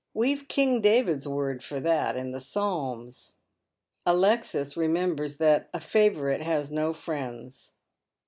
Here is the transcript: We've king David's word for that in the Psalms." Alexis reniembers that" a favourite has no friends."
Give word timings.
We've 0.15 0.47
king 0.47 0.81
David's 0.81 1.27
word 1.27 1.61
for 1.63 1.79
that 1.79 2.17
in 2.17 2.31
the 2.31 2.39
Psalms." 2.39 3.35
Alexis 4.03 4.73
reniembers 4.75 5.37
that" 5.37 5.69
a 5.75 5.79
favourite 5.79 6.41
has 6.41 6.71
no 6.71 6.91
friends." 6.91 7.73